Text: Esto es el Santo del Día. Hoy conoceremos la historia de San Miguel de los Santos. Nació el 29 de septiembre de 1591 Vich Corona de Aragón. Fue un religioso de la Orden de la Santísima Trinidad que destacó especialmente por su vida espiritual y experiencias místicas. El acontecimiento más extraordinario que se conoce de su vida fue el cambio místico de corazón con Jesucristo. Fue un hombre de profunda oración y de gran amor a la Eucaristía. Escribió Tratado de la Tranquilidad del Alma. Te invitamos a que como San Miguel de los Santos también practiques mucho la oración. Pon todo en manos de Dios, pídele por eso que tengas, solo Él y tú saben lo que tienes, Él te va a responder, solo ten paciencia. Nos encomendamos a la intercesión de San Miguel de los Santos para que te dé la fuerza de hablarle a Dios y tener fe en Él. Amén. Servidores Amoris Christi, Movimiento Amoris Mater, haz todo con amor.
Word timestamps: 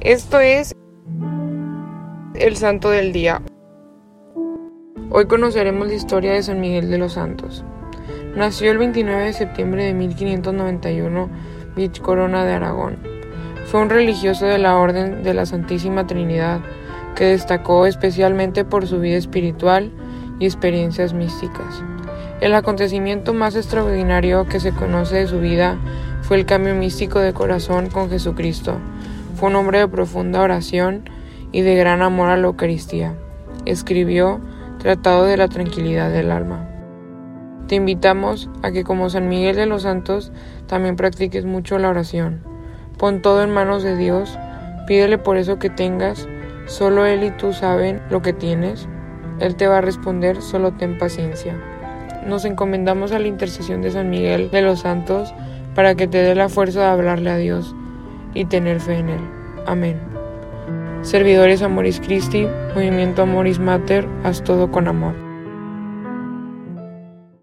Esto 0.00 0.38
es 0.38 0.76
el 2.34 2.56
Santo 2.56 2.88
del 2.90 3.12
Día. 3.12 3.42
Hoy 5.10 5.26
conoceremos 5.26 5.88
la 5.88 5.94
historia 5.94 6.34
de 6.34 6.42
San 6.44 6.60
Miguel 6.60 6.88
de 6.88 6.98
los 6.98 7.14
Santos. 7.14 7.64
Nació 8.36 8.70
el 8.70 8.78
29 8.78 9.24
de 9.24 9.32
septiembre 9.32 9.84
de 9.84 9.94
1591 9.94 11.28
Vich 11.74 12.00
Corona 12.00 12.44
de 12.44 12.52
Aragón. 12.52 12.98
Fue 13.66 13.80
un 13.80 13.90
religioso 13.90 14.46
de 14.46 14.58
la 14.58 14.76
Orden 14.76 15.24
de 15.24 15.34
la 15.34 15.46
Santísima 15.46 16.06
Trinidad 16.06 16.60
que 17.16 17.24
destacó 17.24 17.84
especialmente 17.84 18.64
por 18.64 18.86
su 18.86 19.00
vida 19.00 19.16
espiritual 19.16 19.90
y 20.38 20.44
experiencias 20.44 21.12
místicas. 21.12 21.82
El 22.40 22.54
acontecimiento 22.54 23.34
más 23.34 23.56
extraordinario 23.56 24.46
que 24.46 24.60
se 24.60 24.70
conoce 24.70 25.16
de 25.16 25.26
su 25.26 25.40
vida 25.40 25.76
fue 26.22 26.36
el 26.36 26.46
cambio 26.46 26.76
místico 26.76 27.18
de 27.18 27.32
corazón 27.32 27.88
con 27.88 28.08
Jesucristo. 28.08 28.78
Fue 29.38 29.50
un 29.50 29.54
hombre 29.54 29.78
de 29.78 29.86
profunda 29.86 30.42
oración 30.42 31.08
y 31.52 31.60
de 31.60 31.76
gran 31.76 32.02
amor 32.02 32.28
a 32.28 32.36
la 32.36 32.48
Eucaristía. 32.48 33.14
Escribió 33.66 34.40
Tratado 34.80 35.26
de 35.26 35.36
la 35.36 35.46
Tranquilidad 35.46 36.10
del 36.10 36.32
Alma. 36.32 36.68
Te 37.68 37.76
invitamos 37.76 38.50
a 38.64 38.72
que 38.72 38.82
como 38.82 39.10
San 39.10 39.28
Miguel 39.28 39.54
de 39.54 39.66
los 39.66 39.82
Santos 39.82 40.32
también 40.66 40.96
practiques 40.96 41.44
mucho 41.44 41.78
la 41.78 41.88
oración. 41.88 42.42
Pon 42.98 43.22
todo 43.22 43.44
en 43.44 43.52
manos 43.52 43.84
de 43.84 43.96
Dios, 43.96 44.36
pídele 44.88 45.18
por 45.18 45.36
eso 45.36 45.60
que 45.60 45.70
tengas, 45.70 46.26
solo 46.66 47.06
Él 47.06 47.22
y 47.22 47.30
tú 47.30 47.52
saben 47.52 48.02
lo 48.10 48.22
que 48.22 48.32
tienes, 48.32 48.88
Él 49.38 49.54
te 49.54 49.68
va 49.68 49.78
a 49.78 49.82
responder, 49.82 50.42
solo 50.42 50.72
ten 50.72 50.98
paciencia. 50.98 51.56
Nos 52.26 52.44
encomendamos 52.44 53.12
a 53.12 53.20
la 53.20 53.28
intercesión 53.28 53.82
de 53.82 53.92
San 53.92 54.10
Miguel 54.10 54.50
de 54.50 54.62
los 54.62 54.80
Santos 54.80 55.32
para 55.76 55.94
que 55.94 56.08
te 56.08 56.18
dé 56.18 56.34
la 56.34 56.48
fuerza 56.48 56.80
de 56.80 56.86
hablarle 56.86 57.30
a 57.30 57.36
Dios 57.36 57.76
y 58.38 58.44
tener 58.44 58.78
fe 58.80 58.98
en 58.98 59.08
Él. 59.08 59.20
Amén. 59.66 59.98
Servidores 61.02 61.60
Amoris 61.60 62.00
Christi, 62.00 62.46
Movimiento 62.74 63.22
Amoris 63.22 63.58
Mater, 63.58 64.06
haz 64.22 64.44
todo 64.44 64.70
con 64.70 64.86
amor. 64.86 65.27